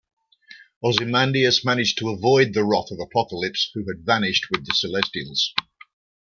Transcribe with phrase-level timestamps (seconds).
[0.83, 5.53] Ozymandias managed to avoid the wrath of Apocalypse, who had vanished with the Celestials.